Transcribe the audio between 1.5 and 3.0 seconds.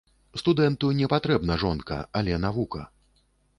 жонка, але навука.